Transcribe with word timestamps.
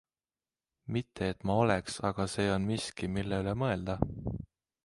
Mitte 0.95 1.27
et 1.33 1.43
ma 1.49 1.57
oleks, 1.65 1.99
aga 2.11 2.27
see 2.37 2.49
on 2.57 2.67
miski, 2.71 3.11
mille 3.19 3.43
üle 3.45 3.55
mõelda. 3.65 4.01